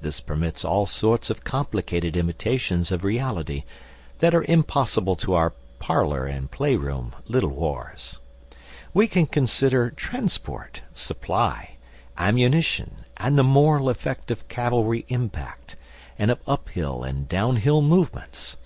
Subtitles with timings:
[0.00, 3.64] This permits all sorts of complicated imitations of reality
[4.18, 8.18] that are impossible to our parlour and playroom Little Wars.
[8.94, 11.72] We can consider transport, supply,
[12.16, 15.76] ammunition, and the moral effect of cavalry impact,
[16.18, 18.56] and of uphill and downhill movements.